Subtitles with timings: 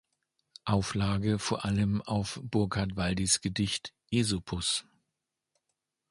[0.65, 4.83] Auflage vor allem auf Burkard Waldis' Gedicht "Esopus".